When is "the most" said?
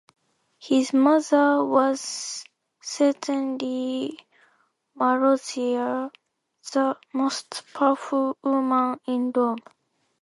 6.73-7.61